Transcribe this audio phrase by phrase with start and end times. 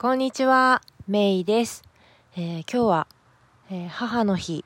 [0.00, 1.82] こんにちは、メイです。
[2.34, 3.06] えー今日は、
[3.70, 4.64] えー母の日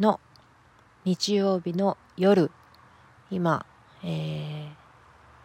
[0.00, 0.18] の
[1.04, 2.50] 日曜日の夜、
[3.30, 3.64] 今、
[4.02, 4.66] えー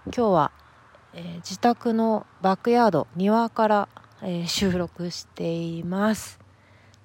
[0.05, 0.51] 今日は、
[1.13, 3.89] えー自宅のバックヤード、庭から、
[4.23, 6.39] えー収録しています。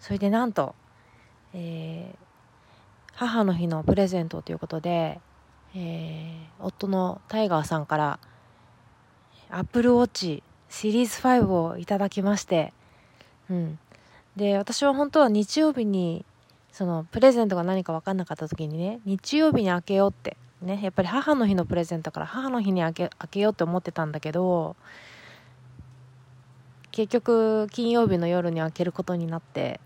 [0.01, 0.75] それでなんと、
[1.53, 2.19] えー
[3.12, 5.21] 母の日のプレゼントということで、
[5.75, 8.19] えー夫のタイガーさんから、
[9.51, 10.43] アップルウォッチ
[10.73, 12.72] シリーズ5をいただきまして、
[13.50, 13.79] うん。
[14.36, 16.25] で、私は本当は日曜日に、
[16.72, 24.75] その、プレゼントが何か分かんなかった時にね、日曜日に開けようって、ね、やっぱり母の日のプレゼントから母の日に開け、開けようって思ってたんだけど、
[26.91, 29.79] 結局、金曜日の夜に開けることになって、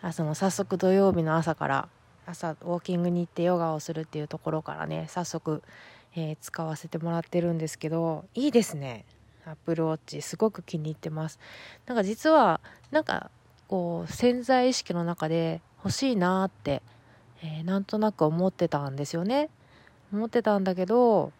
[0.00, 1.88] あその、早速土曜日の朝から、
[2.26, 5.62] 朝、ウォーキングに行ってヨガをするっていうところからね、早速、
[6.16, 9.04] えー使わせてもらってるんですけど、いいですね。
[9.46, 11.38] アップルウォッチすごく気に入ってます。
[11.86, 12.60] なんか実は
[12.90, 13.30] なんか
[13.68, 16.82] こう潜在意識の中で欲しいなって、
[17.42, 19.50] えーなんとなく思ってたんですよね。
[20.12, 21.32] 思ってたんだけど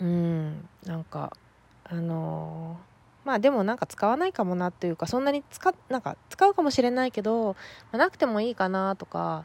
[0.00, 1.36] うんなんか
[1.84, 2.92] あのー
[3.24, 7.54] まあでもなんか使わないかもなっていうかそんなに使なんか使うかもしれないけど、ま
[7.92, 9.44] あなくてもいいかなとか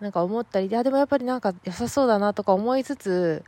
[0.00, 3.42] なんか思ったりいやでもやっぱりなんか良さそうだなとか思いつつ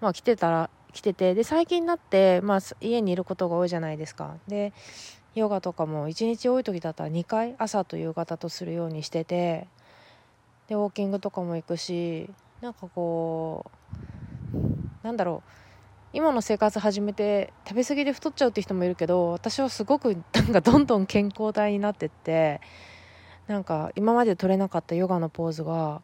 [0.00, 4.36] まあ来てたら来ててで最近になって、まあ、家にいることが多いじゃないですか。
[4.48, 4.72] で
[5.34, 9.66] ヨガとかも1日多い時だったら2回朝と夕方とするようにしてて
[10.68, 13.66] でウォーキングとかも行くしなんかこ
[15.02, 15.50] うなんだろう
[16.12, 22.60] 今の生活始めて食べ過ぎで太っちゃうって人もいるけど私はすごくなんかどんどん健康体になってって
[23.48, 26.00] なんか今まで取れなかったヨガのポーズが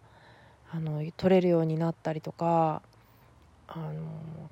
[0.73, 2.83] あの取れるようになったりとか
[3.69, 3.93] あの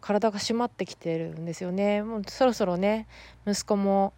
[0.08, 2.02] 体が締まってきてるんですよね。
[2.02, 3.06] もうそろそろね
[3.46, 4.14] 息子も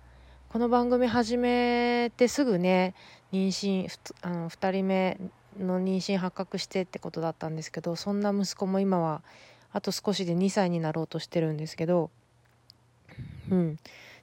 [0.49, 2.95] この番組始めてすぐね
[3.33, 3.89] 妊娠
[4.23, 5.19] あの2人目
[5.59, 9.21] の妊娠発覚してってことだったんですけどそんな息子も今は
[9.73, 12.11] あと少しで2歳になろうとしてるんですけど
[13.51, 13.79] うん。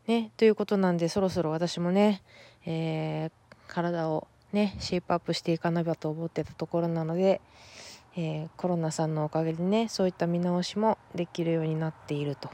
[0.07, 2.21] ねということなんでそろそろ私もね、
[2.65, 3.31] えー
[3.67, 7.41] 体をねシェイプアップしていかなきゃと思ってたところなので
[8.17, 12.49] えーコロナさんのおかげでねそういった見直しもできるようになっていると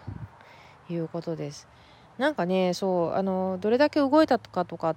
[0.89, 1.67] いうことです。
[2.17, 4.95] なんかねそうあのどれだけ動いたとかとか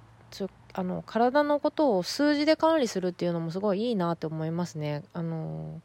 [0.73, 5.03] あの体のことを数字で管理するっていうのもすごいいいなって思いますね。
[5.13, 5.81] あの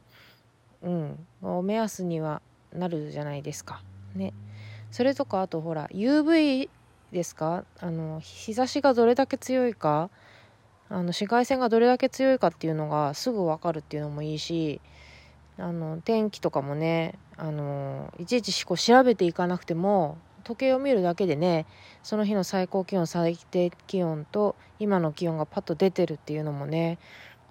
[0.83, 2.43] うんお目安には
[2.75, 3.83] なるじゃないですか。
[4.15, 4.35] ね。
[4.91, 6.69] それとかあとほら UV
[7.13, 7.65] ですか？
[7.81, 10.11] あの日差しがどれだけ強いか
[10.93, 14.79] あの紫外線がどれだけ強いかっていうのがすぐ分かるっていうのもいいし
[15.57, 21.65] あの天気とかもねあのいちいちこう調べていかなくても時計を見るだけでね
[22.03, 26.99] その日の最高気温最低気温と今の気温がパッと出てるっていうのもね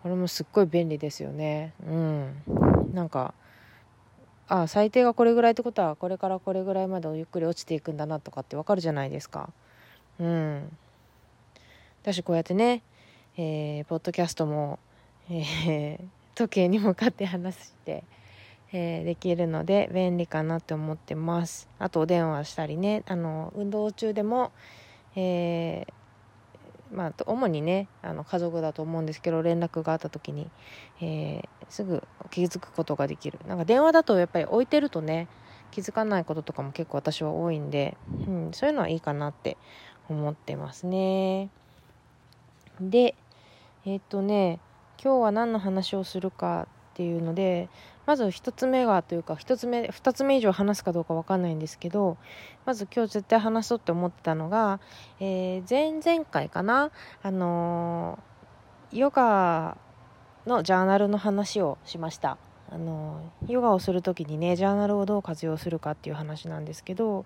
[0.03, 1.73] これもすっごい便利ですよね。
[1.85, 2.43] うん。
[2.93, 3.33] なんか
[4.47, 9.49] あ最低がこれぐらいってことはこれからこれぐらいまでゆっくり落ちていくんだなとかってわかるじゃないですか。
[10.19, 10.77] うん。
[12.03, 12.83] 私こうやってね
[13.37, 14.79] えーポッドキャストも、
[15.29, 16.05] えー
[16.35, 18.03] 時計に向かって話して、
[18.73, 21.69] えーできるので便利かなって思ってます。
[21.79, 24.51] あとお電話したりねあの運動中でも、
[25.15, 25.85] え
[26.91, 30.49] まあ主にねあの家族だと思うんですけど連絡があった時に、
[31.01, 33.39] えすぐ気づくことができる。
[33.47, 35.27] なんか電話だとやっぱり置いてるとね
[35.71, 37.97] 気づかないこととかも結構私は多いんで、
[38.27, 39.57] うん、そういうのはいいかなって
[40.09, 41.49] 思ってますね。
[42.89, 43.15] で
[43.85, 44.59] えっ、とね
[45.03, 47.69] 今日は何の話をするかっていうので
[48.05, 52.17] まず1つ目がというか1つ目2つ目以上話すかどうか分かんないんですけど
[52.65, 54.79] まず今日絶対話そうって思ってたのが、
[55.19, 56.91] えー前々回かな
[57.23, 58.31] あのー
[58.91, 59.77] ヨガ
[60.45, 62.37] のジャーナルの話をしました。
[62.69, 67.25] あのヨガをする時にねジャーナルをどう活用するかっていう話なんですけど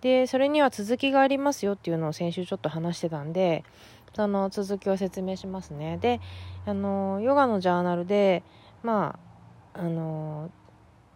[0.00, 3.64] でそれには続きがありますよっていうのを先週ちょっと話してたんで
[4.14, 5.98] その続きを説明しますね。
[5.98, 6.20] で
[6.66, 8.42] あのヨガのジャーナルで
[8.82, 9.18] ま
[9.74, 10.50] ああの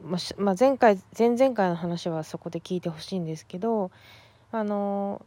[0.03, 3.91] まあ、前回前々回の話はそこで聞いてほしいんですけど
[4.53, 5.25] あの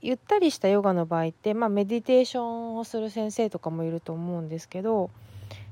[0.00, 5.10] ゆったりしたヨガの場合って、まあ、メディテーションをする先生とかもいると思うんですけど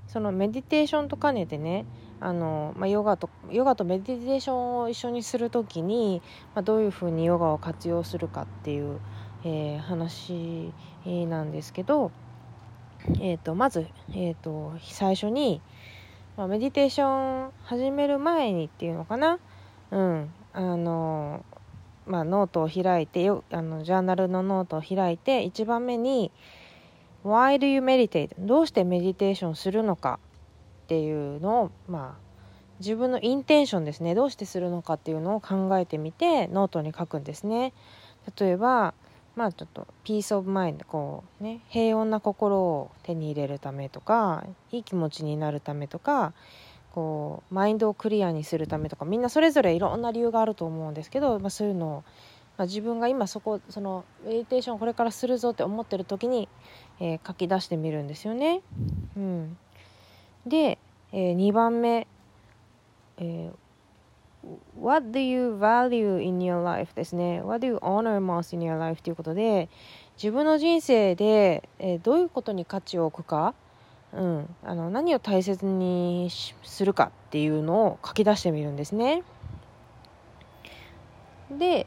[0.08, 1.86] そのメディテーションと兼ねてね
[2.20, 6.22] あの、まあ、ヨガとヨガとメディテーションを一緒にする時に、
[6.54, 9.00] まあ、どういうふうにヨガを活用するかっていう、
[9.44, 10.72] えー話
[11.04, 12.10] なんですけど、
[13.20, 15.60] えー、とまず、えー、と最初に、
[16.36, 19.38] まあ、メディテーション始める前にっていうのかな、
[19.90, 21.44] うん、あの
[22.06, 26.30] まあ、ノートを開いてよあのジャーナルのノートを開いて1番目に
[27.24, 30.18] 「Why do you meditate?」どうして meditation するのか
[30.84, 32.24] っていうのをまあ
[32.80, 34.14] 自分の intention ですね。
[34.14, 37.72] どうしてするのかっていうのを考えてみてノートに書くんですね。
[38.38, 38.94] 例えば
[39.36, 46.32] まあちょっと peace of mind こうね平穏な心を手に入れるためとかいい気持ちになるためとか
[46.94, 52.04] こうマインドをクリアにするためとかみんなそれぞれいろんな理由があると思うんですけど、まあ、そういうのを、
[52.56, 56.48] まあ、自分が今そこそのメディテーションこれからするぞって思ってる時に、
[57.00, 58.62] えー、書き出してみるんですよね。
[59.16, 59.58] うん、
[60.46, 60.78] で、
[61.10, 62.06] えー、2番目、
[63.18, 63.63] えー、
[64.80, 66.94] What do you value in your life?
[66.94, 67.40] ですね。
[67.42, 69.02] What do you honor most in your life?
[69.02, 69.68] ということで
[70.16, 73.54] 自分の人生で、えー、どういうことに価値を置くか？
[74.12, 76.28] うん、あの何を大切に
[76.62, 79.24] するかっていうのを書き出してみるんですね。
[81.50, 81.86] で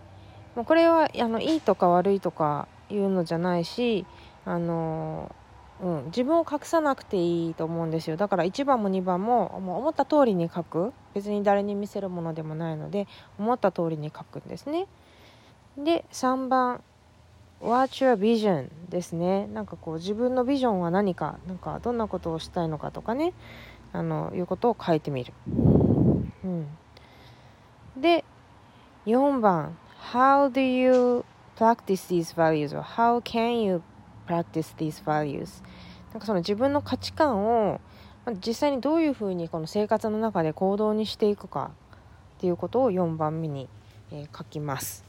[0.56, 4.06] これはあのいいとか悪いとかいうのじゃないし
[4.46, 5.36] あの、
[5.82, 13.08] うん、自分を隠さなくていいと思うんですよだから1番も2番ももう思った通りに書く別に誰に見せるものでもないので
[13.38, 14.88] 思った通りに書くんですね。
[15.78, 16.82] で3番
[17.62, 18.70] What's your vision?
[18.90, 19.48] ですね。
[19.48, 23.34] なんかこう自分のビジョンは何か、なんかどんなことをしたいのかとかね、
[23.94, 25.34] あの、いうことを書いてみる。
[25.48, 26.68] うん。
[28.00, 28.24] で、
[29.08, 29.76] 4番
[30.14, 31.26] How do you
[31.58, 32.78] practice these values?
[32.78, 33.82] or How can you
[34.28, 35.64] practice these values?
[36.12, 37.80] なんかその自分の価値観を
[38.46, 41.72] 実際にどういうふうにこの生活の中で行動にしていくか
[42.38, 43.70] っていうことを4番目に、
[44.12, 45.06] え、書きます。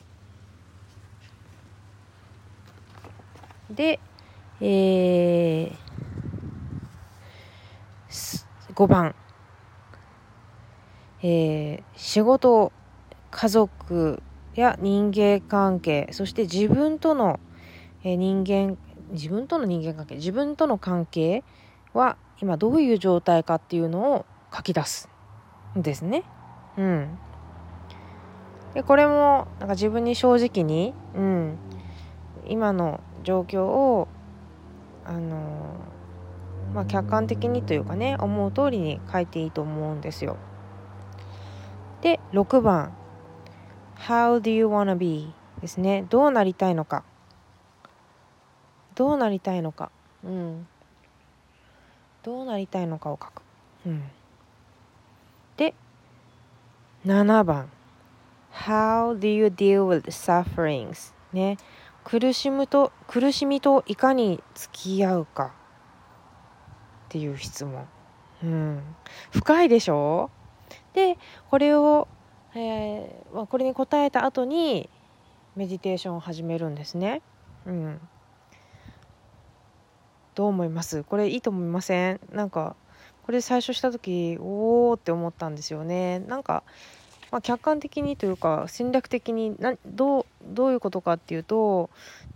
[3.71, 4.01] で、
[4.61, 5.73] えー、
[8.75, 9.15] 5番、
[11.23, 12.73] えー、仕事、
[13.31, 14.23] 家族
[14.55, 17.41] や人間関係、そして自分との、
[18.05, 18.79] えー、人間、
[19.13, 21.45] 自分との人間関係、自分との関係
[21.93, 25.09] は今どういう状態かっていうのを書き出す
[25.77, 26.25] んですね。
[26.77, 27.19] うん。
[28.75, 31.59] でこれもなんか自分に正直に、うん、
[32.47, 34.09] 今の状況を
[35.05, 35.77] あの
[36.75, 40.37] まあ、客観的にというかね思う通りに書いていいと思うんですよ。
[42.03, 42.93] で6番
[43.97, 47.05] 「How do you wanna be?」ですねどうなりたいのか
[48.99, 49.93] どうなりたいのか。
[50.25, 50.67] うん。
[52.25, 53.43] どうなりたいのかを書く。
[53.87, 54.03] うん、
[55.57, 55.73] で
[57.07, 57.71] 7番
[58.53, 61.57] 「How do you deal with sufferings?」ね。
[62.03, 65.53] 苦しむと苦しみといかに付き合うか。
[67.07, 67.87] っていう質問、
[68.43, 68.83] うん、
[69.31, 70.31] 深いでしょ？
[70.93, 71.17] で
[71.51, 72.09] これを、
[72.55, 74.91] えー、これに答えた後に
[75.57, 77.23] メディテーションを始めるんですね。
[77.65, 78.01] うん、
[80.39, 81.03] どう思います？
[81.03, 82.21] これいいと思いません？
[82.31, 82.77] なんか
[83.27, 86.21] これ最初した時おおって思ったんですよね。
[86.21, 86.63] なんか
[87.33, 91.91] まあ、客観的にというか戦略的になどうどういうことかっていうと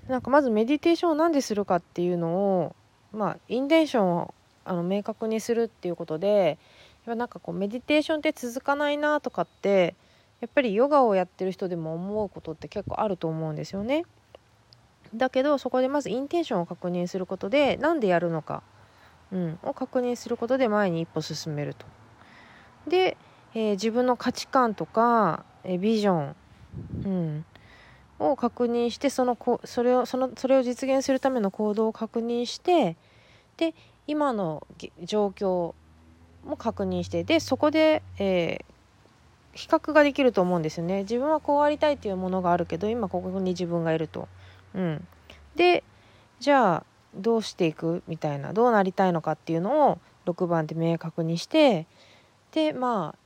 [0.09, 2.77] なんかまずメディテーションを何でするかっていうのを、
[3.13, 4.35] まあ、インテンションを
[4.65, 6.59] あの明確にするっていうことで
[7.07, 9.95] なんかこうメディテーションって続かないなとかって
[10.41, 14.05] やっぱりヨガをやってる人でも思うことって結構あると思うんですよね。
[15.15, 18.63] だけどそこでまずインテンションを確認することで何でやるのか、
[19.33, 21.87] うん、を確認することで前に一歩進めると。
[22.89, 23.17] で
[23.55, 26.35] えー、自分の価値観とか、えー、ビジョン、
[27.05, 27.45] うん、
[28.19, 32.97] を確認してそのこそれをそのそれを実現するための行動を確認して
[33.59, 33.75] で
[34.07, 34.67] 今の
[35.03, 35.75] 状況
[36.47, 44.29] も確認してでそこで、えー、比較ができると思うんですよね自分はこうありたいっていうものがあるけど今ここに自分がいると。
[44.75, 45.07] うん、
[45.57, 45.85] で
[46.41, 48.03] じゃあどうしていく？
[48.09, 51.87] みたいなどうなりたいのかっていうのを6番で明確にして
[52.53, 53.19] でまあ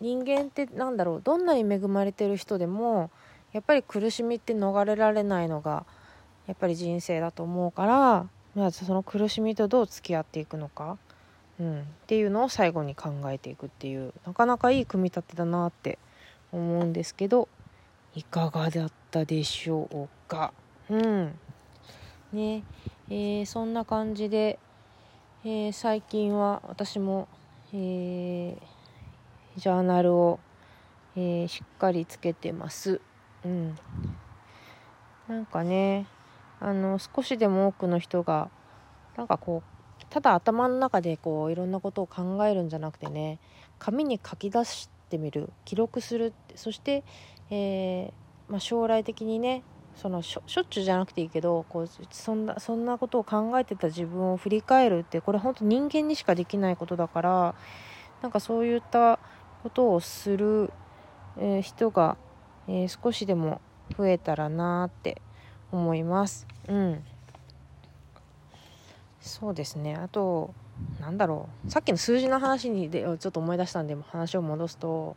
[0.00, 3.10] 人間ってなんだろうどんなに恵まれてる人でも
[3.52, 5.86] やっぱり苦しみって逃れられないのが
[6.46, 10.98] やっぱり人生だと思うからまずその苦しみとどう付き合っていくのか、
[11.58, 15.98] うん、っていうのを最後に考えていくっていうなかなかいい組み立てだなって
[16.52, 17.48] 思うんですけど
[18.14, 20.52] いかがだったでしょうか？
[20.90, 21.38] うん
[22.32, 22.64] ね
[23.08, 24.58] えー、そんな感じで、
[25.44, 27.28] えー、最近は私も、
[27.72, 28.74] えー
[29.56, 30.40] ジャーナルを、
[31.16, 33.00] え、しっかりつけてます。
[33.44, 33.76] うん。
[35.28, 36.06] なんかね、
[36.60, 38.50] あの、少しでも多くの人が、
[39.16, 43.38] なんかこう、ただ頭の中でこう、いろんなことを考えるんじゃなくてね、
[43.78, 47.04] 紙に書き出してみる、記録する、そして、
[47.50, 48.12] え、
[48.48, 49.62] まあ、将来的にね
[49.96, 57.54] そのしょしょっちゅうじゃなくていいけどこうそんなそんなことを考えてた自分を振り返るってこれ本当人間にしかできないことだから
[58.22, 59.18] なんかそういった
[59.62, 60.72] ことをする、
[61.38, 62.16] えー、人が、
[62.68, 63.60] えー、少しでも
[63.96, 65.20] 増えたらなって
[65.72, 66.46] 思います。
[66.68, 67.04] うん。
[69.20, 69.94] そうですね。
[69.94, 70.54] あと
[71.00, 71.70] なんだろう。
[71.70, 75.16] さっきの数字の話にでちょっと思い出したんで話を戻すと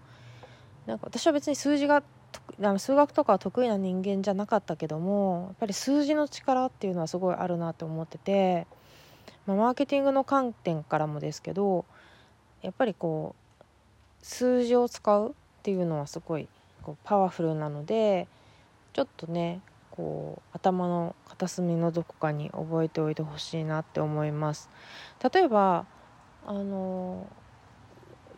[0.85, 2.03] なんか私は別に数字が
[2.77, 8.67] 数学とかは得意な人間じゃなかったけどもやっぱり数字の力っていうのはすごいあるなと思ってて、
[9.45, 11.85] まあ、マーケティングの観点からもですけど
[12.61, 13.35] やっぱりこ
[14.21, 16.47] う数字を使うっていうのはすごい
[16.83, 18.27] こうパワフルなので
[18.93, 19.61] ちょっとね
[19.91, 24.69] こう頭の片隅のどこかに覚えておいてほしいなって思います。
[25.33, 25.85] 例えば
[26.45, 27.27] あの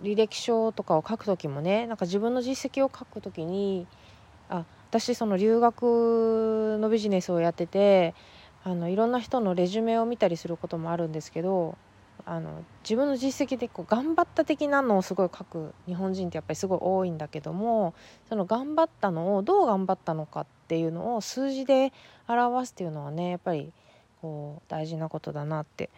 [0.01, 3.87] 履歴書とかを書く時もねなんか自分の実績を書く時に
[4.49, 8.15] あ私その留学のビジネスをやってて
[8.63, 11.77] あのいろんな人のレジュメを見たりすることもあるんですけど
[12.25, 17.93] あの自分の実績でこう頑張った的なのをすごい書く日本人ってやっぱりすごい多いんだけども
[18.27, 21.93] その頑張ったのをどう頑張ったのかっていうのを数字で
[22.27, 23.71] 表すっていうのはねやっぱり
[24.21, 25.89] こう大事なことだなって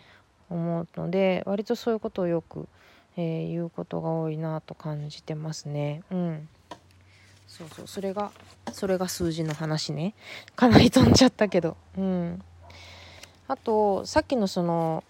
[0.49, 2.67] 思うので割とそういうことをよく
[3.17, 6.03] えー、いうことが多いなと感じてますね。
[6.11, 6.49] うん。
[7.47, 8.31] そうそう、それが、
[8.71, 10.13] それが数字の話ね。
[10.55, 11.75] かなり飛んじゃったけど。
[11.97, 12.41] うん。
[13.47, 15.03] あと、さっきのその、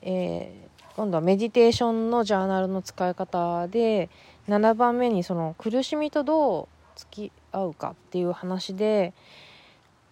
[0.00, 4.08] えー、今度はメディテーションのジャーナルの使い方で、
[4.48, 9.12] 7番目にその苦しみとどう付き合うかっていう話で、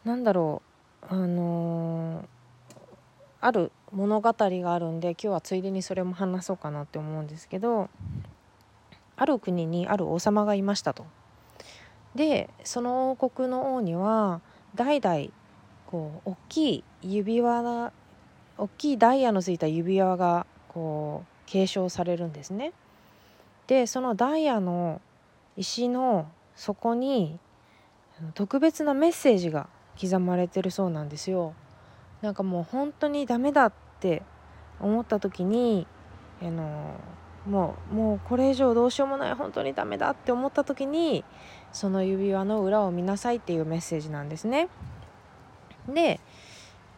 [0.04, 0.62] なんだろ
[1.10, 2.24] う、あのー、
[3.40, 7.88] ある物語があるんで今日はついでにそれも話そうかなって思うんですけど
[9.16, 11.04] ある国にある王様がいましたと。
[12.14, 14.40] でその王国の王には
[14.74, 15.26] 代々
[15.86, 17.92] こう大きい指輪が
[18.58, 22.72] 大きいダイヤのついた指輪がこう継承されるんですね。
[23.66, 25.00] でそのダイヤの
[25.56, 27.38] 石の底に
[28.34, 29.68] 特別なメッセージが
[30.00, 31.54] 刻まれてるそうなんですよ。
[32.22, 34.22] なんかもう本当にダメだって
[34.80, 35.86] 思った時に
[36.42, 36.94] あの
[37.46, 41.24] もうもうこれ以上どうしようもない本当にダメだって思った時に
[41.72, 44.68] その指輪の裏を見なさいっていうメッセージなんですね。
[45.88, 46.20] で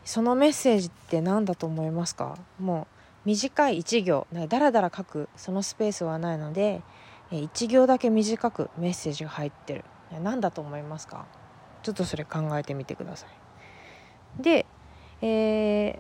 [0.05, 2.37] そのメッセージって何だと思いますか？
[2.59, 2.89] も
[3.25, 6.83] う短い1行だらだら書くそのスペースはないので
[7.31, 9.85] 1行だけ短くメッセージが入ってる
[10.23, 11.27] 何だと思いますか？
[11.85, 14.43] ちょっとそれ考えてみてください。
[14.43, 14.67] で
[15.23, 15.97] えー、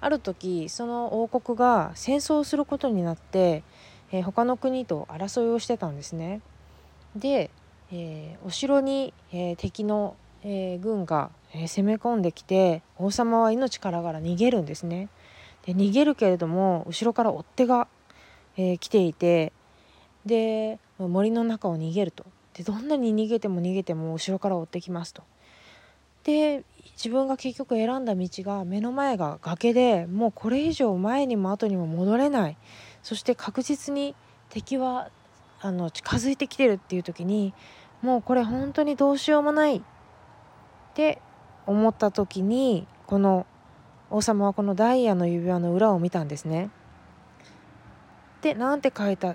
[0.00, 3.64] ある時その王国が戦争をすることになって、
[4.12, 6.40] えー、他の国と争いをしてたんですね。
[7.16, 7.50] で、
[7.92, 15.08] えー、お城に、えー、敵の、えー、軍が、え、攻め込んできて王様は命からがら逃げるんですね。
[15.66, 17.88] で逃げるけれども後ろから追っ手が、
[18.56, 19.52] え、来ていて
[20.24, 25.22] で森の中を逃げるとでどんなに逃げても逃げても後ろから追ってきますと。
[26.28, 26.62] で
[26.98, 32.58] 自分が結局選んだ道が目の前が崖でもうこれ以上前にも後にも戻れない
[33.02, 34.14] そして確実に
[34.50, 35.08] 敵は
[35.62, 37.54] あの近づいてきてるっていう時に
[38.02, 39.82] もうこれ本当にどうしようもないっ
[40.92, 41.22] て
[41.64, 43.46] 思った時にこの
[44.10, 46.68] 王様はこのダイヤの指輪の裏を見たんですね。
[48.42, 49.34] で何て書いた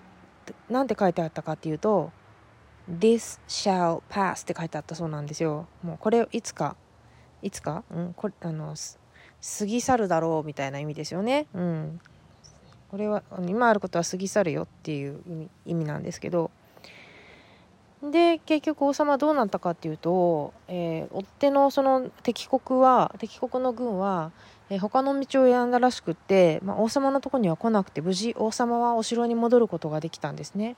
[0.70, 2.12] 何て書いてあったかっていうと
[2.88, 5.66] 「This shall pass」って書いてあったそうなんですよ。
[5.82, 6.76] もうこれいつか
[7.44, 8.74] いつか、うん、これあの
[9.60, 11.46] 過ぎ去るだろうみたいな意味ですよね。
[11.54, 12.00] うん、
[12.90, 16.52] これは今あることは過ぎ去るよっていう意味意味なんですけど
[18.12, 24.32] で結局王様どうなったかっていうと、えー、追っ手のその敵国は敵国の軍は、
[24.70, 30.76] えー、他の道を選んだらしくって、まあ、王様のとこには来なくて無事王様はお城に戻ることができたんですね。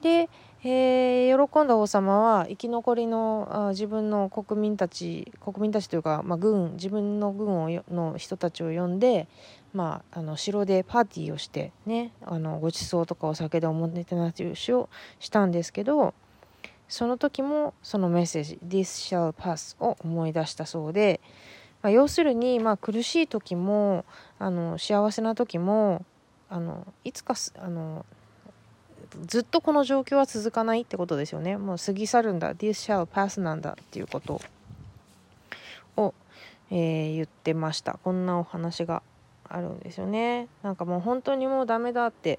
[0.00, 0.28] で、
[0.64, 9.26] え、喜んだ王様は生き残りのあ自分の国民たち国民たちというか、まあ、軍自分の軍をの人たちを呼んで、
[9.74, 14.88] まあ、あの城でパーティーをしてねあのごちそうとかお酒でおもてなしを
[15.18, 16.14] したんですけど
[16.88, 21.20] その時もそのメッセージ「This shall pass」を思い出したそうで、
[21.82, 24.04] まあ、要するに、まあ、苦しい時も
[24.38, 26.04] あの幸せな時も
[26.48, 28.06] あのいつかあの
[29.26, 31.56] ずっとこの状況は続かないってことですよね。
[31.56, 32.54] もう過ぎ去るんだ。
[32.54, 34.40] This shall pass なんだっていうこと
[35.96, 36.14] を、
[36.70, 37.98] えー、言ってました。
[38.02, 39.02] こんなお話が
[39.48, 40.48] あるんですよね。
[40.62, 42.38] なんかもう本当にもうダメだって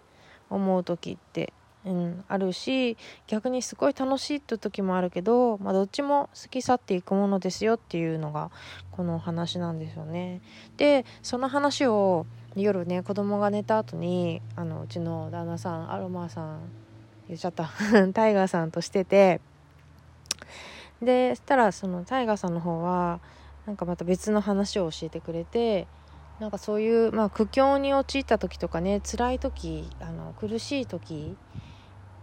[0.49, 1.53] 思う時って
[1.85, 8.51] うん、あるし逆にすごい楽しいって時もあるけど、まあ、どっちも過ぎ去っていくものですよっていうのが
[8.91, 10.41] この話なんですよね。
[10.77, 16.59] でその話を夜ね子供が寝た後にあのうちの旦那さんアロマさん
[17.27, 17.71] 言っちゃった。
[18.13, 19.41] タイガーさんとしてて
[21.01, 23.19] でそしたらそのタイガーさんの方は
[23.65, 25.87] なんかまた別の話を教えてくれて
[26.39, 31.37] なんかそういう、まあ、苦境に陥った時とかね辛い時あの苦しい時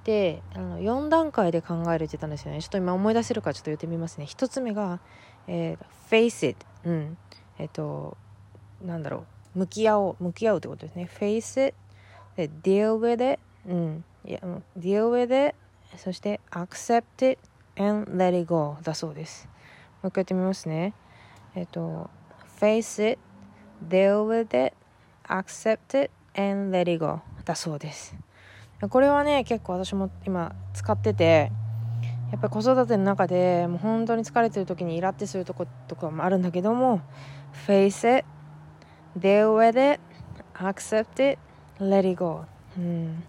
[0.04, 2.62] であの4段階で考えるって言ったんですよね。
[2.62, 4.24] ちょっと今思い出せるかちょっと言ってみますね。
[4.24, 4.98] 1つ目が、
[5.46, 7.18] えー、face it うん。
[7.58, 8.16] えっ、と
[8.82, 9.39] なんだろう。
[9.54, 11.08] 向き合おう向き合うってことですね。
[11.18, 11.76] Face it
[12.36, 14.04] で deal with it うん。
[14.24, 14.40] いや
[14.78, 15.56] deal with it
[15.96, 17.38] そして accept it
[17.76, 19.48] and let it go だそうです。
[20.02, 20.94] もう一回やってみますね。
[21.54, 22.10] えっ、と
[22.60, 23.20] face it
[23.88, 24.74] deal with it
[25.26, 28.14] accept it and let it go だそうです。
[28.88, 31.52] これはね結構私も今使ってて
[32.32, 37.02] やっぱり子育ての中でもう本当に疲れてる時にイラってするとことかもあるんだけども
[37.66, 38.26] face it
[39.18, 40.00] deal with it
[40.54, 41.38] accept it
[41.78, 42.44] let it go.
[42.76, 43.24] うん。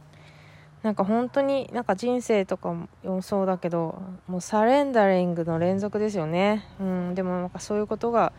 [0.84, 2.74] なんか本当になんか人生とか
[3.04, 8.34] もそうだけどもうサレンダリングの連続ですよね、うん、でもなんかそういうことが、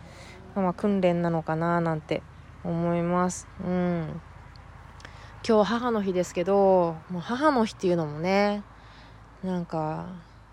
[0.57, 2.21] まあ、訓練なのかななんて
[2.65, 4.21] 思います、うん、
[5.47, 8.65] 今日母の日ですけどもう母の日っていうのもね
[9.45, 10.07] なんか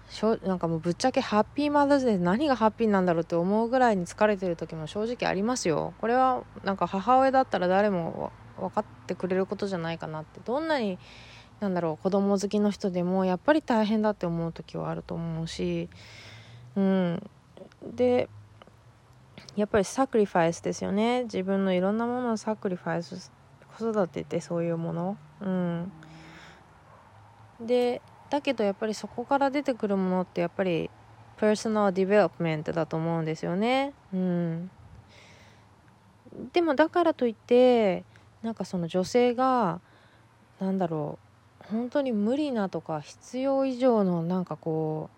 [0.10, 5.94] しょなんかもうぶっちゃけハッピーマザーズデー何がハッピーなんだろうって思うぐらいに疲れてる時も正直ありますよ。
[6.02, 10.40] これはなんか母親だったら誰も分かってくれることじゃないかなって。
[10.44, 10.98] どんなに
[11.60, 15.90] なんだろう子供好きの人でもやっぱり大変だって思う時はあると思うし。
[16.76, 17.30] うん。
[17.84, 18.30] で
[19.56, 21.24] やっぱり sacrifice ですよね。
[21.24, 23.32] 自分のいろんなものを sacrifice
[23.78, 25.18] 子育てってそういうもの。
[25.42, 25.92] うん。
[27.62, 30.90] でだけどやっぱりそこから出てくるものってやっぱり
[31.38, 33.94] personal development だと思うんですよね。
[34.14, 34.72] うん。
[36.54, 38.04] でもだからといって
[38.44, 39.82] なんかその女性が
[40.60, 41.18] なんだろ
[41.62, 45.10] う本当に無理なとか必要以上のなんかこ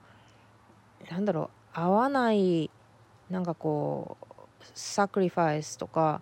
[1.07, 2.69] うなんだろう合わない
[3.29, 4.25] なんかこう
[4.75, 6.21] サクリファイスとか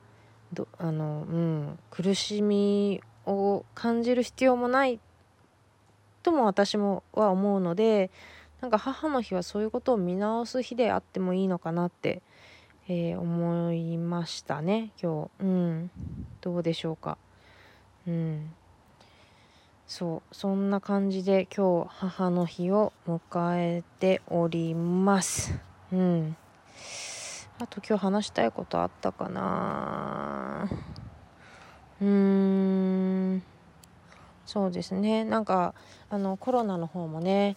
[0.54, 5.00] どあの、うん、苦しみを感じる必要もないっ
[6.30, 8.12] とも私もは思うので
[8.62, 12.22] なんか母の日はそういうことを見直す日であってもいいのかなって、
[12.88, 15.44] えー、思いましたね今日。
[15.44, 15.92] うん。
[16.42, 17.18] どうでしょうか。
[18.08, 18.52] うん。
[19.88, 20.36] そう。
[20.36, 25.58] そんな感じで今日母の日を迎えております。
[25.92, 26.36] うん。
[27.60, 30.70] あと今日話したいことあったかな。
[32.02, 33.44] うーん。
[34.50, 35.24] そうですね。
[35.26, 35.76] なんか
[36.10, 37.56] あのコロナの方もね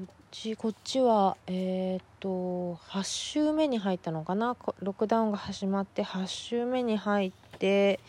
[0.00, 4.56] うちこっちはえっ、と8週目に入ったのかな？
[4.80, 8.00] ロックダウンが始まって8週目に入って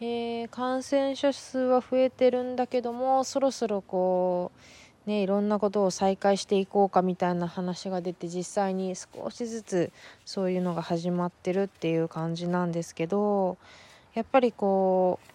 [0.00, 4.52] えー、感染者数は増えてるんだけどもそろそろこ
[5.04, 9.92] うねいろんなことを再開していこうかみたいな話が出て実際に少しずつ
[10.24, 13.58] そういうのが始まってるっていう感じなんですけど
[14.14, 15.32] やっぱりこう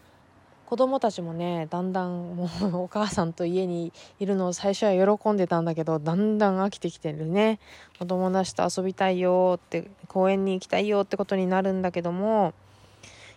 [0.68, 7.60] 子供たちもねだんだんもうお母さんと家にいるのを最初は喜んでたんだけどだんだん飽きてきてるね。
[8.02, 12.54] お友達と遊びたいよって公園に行きたいよってことになるんだけども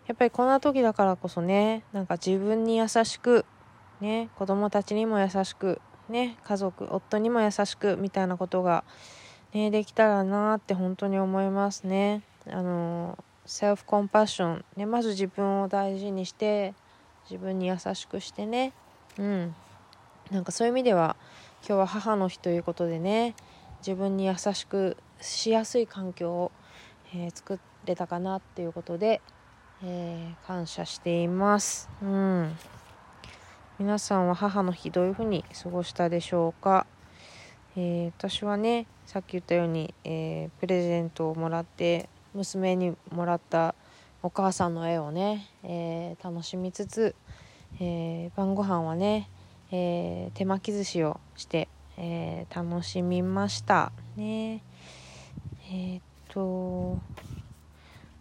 [0.08, 3.44] やっぱりこんな時だからこそねなんか自分に優しく
[4.00, 8.82] ね子供たちにも優しくね家族夫にも優しくみたいなことが、
[9.54, 12.22] ね、できたらなって本当に思いますね。
[12.48, 13.16] あの
[13.46, 16.74] セルフコンパッション、ね、まず自分を大事にして
[17.30, 18.72] 自分に優しくしてね
[19.18, 19.54] うん
[20.30, 21.16] なんかそういう意味では
[21.66, 23.34] 今日は母の日ということでね
[23.78, 26.52] 自分に優しくしやすい環境を、
[27.14, 29.20] えー、作れたかなっていうことで
[29.82, 31.88] えー、感謝しています。
[32.02, 32.54] うん。
[33.78, 36.86] 皆さんは母の日どういうふうに過ごしたでしょうか？
[37.78, 43.74] えー、私はね、さっき言ったように、えー、プレゼントをもらって娘にもらった
[44.22, 47.14] お母さんの絵をね、えー、楽しみつつ、
[47.80, 49.30] え晩ご飯はね、
[49.70, 53.92] え手巻き寿司をして、え楽しみました。
[54.16, 54.62] ね。
[55.72, 56.98] えっと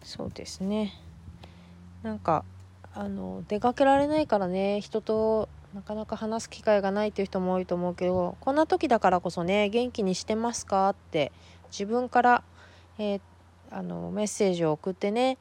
[0.04, 0.94] そうですね。
[2.04, 2.46] なんか
[2.94, 11.32] あの出かけられないからね人となかなか話す機会がないっていう人も多いと思うけどこんな時だからこそね元気にしてますかって
[11.72, 12.44] 自分から、
[12.98, 13.22] えー、
[13.72, 15.38] あのメッセージを送ってね、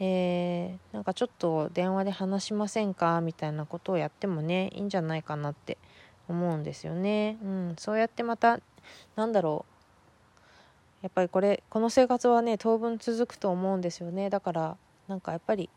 [0.00, 5.76] えー、なんかちょっと電話で話しませんかみたいなことをやってもねいいんじゃないかなって
[6.28, 7.38] 思うんですよね。
[7.42, 8.60] うん、そうやってまた
[9.16, 9.78] なんだろう
[11.02, 15.70] やっぱりこれこの生活はね当分続くと思うんですよねだからなんかやっぱり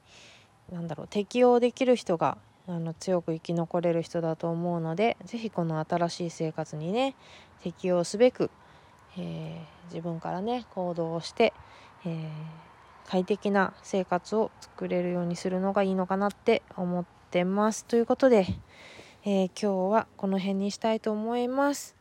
[0.71, 7.15] なんだろう適応できる人があの強く生き残れる人だと思うので是非この新しい生活にね
[7.61, 8.49] 適応すべく、
[9.17, 11.53] えー、自分からね行動をして、
[12.05, 12.29] えー、
[13.11, 18.47] 快適な生活を作れるようにするのがいいのかなって思ってますということで、
[19.25, 21.93] えー、今日はこの辺にしたいと思います。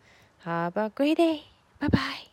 [0.45, 1.41] Have a great day!
[1.81, 2.30] Bye bye!